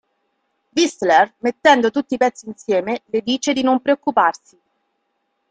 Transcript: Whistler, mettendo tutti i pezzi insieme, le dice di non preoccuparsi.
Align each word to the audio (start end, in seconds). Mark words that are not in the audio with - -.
Whistler, 0.73 1.31
mettendo 1.41 1.91
tutti 1.91 2.15
i 2.15 2.17
pezzi 2.17 2.47
insieme, 2.47 3.03
le 3.05 3.21
dice 3.21 3.53
di 3.53 3.61
non 3.61 3.81
preoccuparsi. 3.83 4.59